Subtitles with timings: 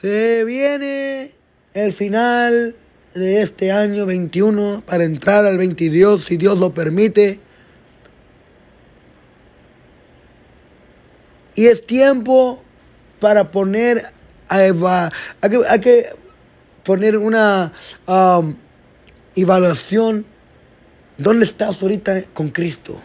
[0.00, 1.32] Se viene
[1.74, 2.76] el final
[3.14, 7.40] de este año 21 para entrar al 22, si Dios lo permite.
[11.56, 12.62] Y es tiempo
[13.18, 14.04] para poner
[14.48, 15.10] a
[15.50, 16.06] que, que
[16.84, 17.72] poner una
[18.06, 18.54] um,
[19.34, 20.24] evaluación.
[21.16, 23.00] ¿Dónde estás ahorita con Cristo?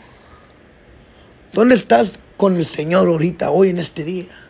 [1.53, 4.42] ¿Dónde estás con el Señor ahorita, hoy en este día?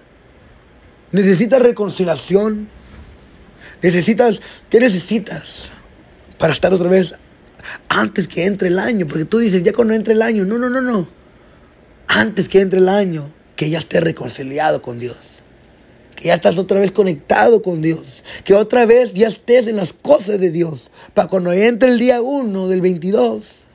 [1.13, 2.67] ¿Necesitas reconciliación?
[3.83, 5.71] ¿Necesitas, qué necesitas
[6.39, 7.13] para estar otra vez
[7.87, 9.07] antes que entre el año?
[9.07, 11.07] Porque tú dices, ya cuando entre el año, no, no, no, no.
[12.07, 15.39] Antes que entre el año, que ya estés reconciliado con Dios.
[16.15, 18.23] Que ya estás otra vez conectado con Dios.
[18.43, 20.89] Que otra vez ya estés en las cosas de Dios.
[21.13, 23.65] Para cuando entre el día 1 del 22,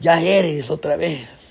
[0.00, 1.41] ya eres otra vez.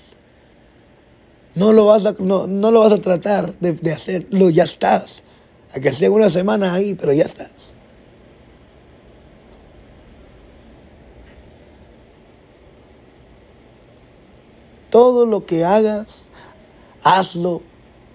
[1.54, 5.22] No lo vas a, no, lo vas a tratar de, de hacerlo, ya estás.
[5.74, 7.74] A que sea una semana ahí, pero ya estás.
[14.90, 16.28] Todo lo que hagas,
[17.02, 17.62] hazlo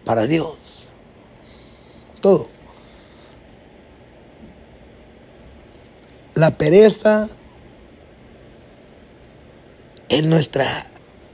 [0.06, 0.88] para Dios.
[2.22, 2.48] Todo.
[6.36, 7.30] La pereza
[10.10, 10.86] es nuestra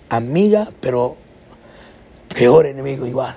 [0.09, 1.17] amiga, pero
[2.33, 3.35] peor enemigo igual.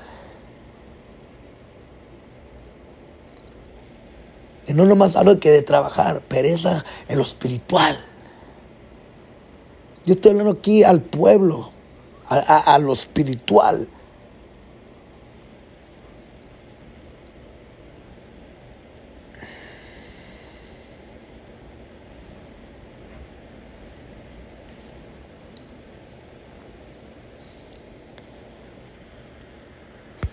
[4.67, 7.97] Y no nomás hablo que de trabajar, pereza en lo espiritual.
[10.05, 11.71] Yo estoy hablando aquí al pueblo,
[12.29, 13.89] a, lo espiritual.